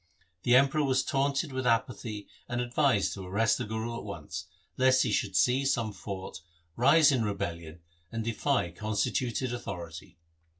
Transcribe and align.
The 0.41 0.55
Emperor 0.55 0.83
was 0.83 1.03
taunted 1.03 1.51
with 1.53 1.67
apathy 1.67 2.27
and 2.49 2.59
advised 2.59 3.13
to 3.13 3.23
arrest 3.23 3.59
the 3.59 3.65
Guru 3.65 3.97
at 3.99 4.03
once, 4.03 4.47
lest 4.75 5.03
he 5.03 5.11
should 5.11 5.35
seize 5.35 5.71
some 5.71 5.93
fort, 5.93 6.41
rise 6.75 7.11
in 7.11 7.23
rebellion 7.23 7.81
and 8.11 8.23
defy 8.23 8.71
constituted 8.71 9.53
authority. 9.53 10.17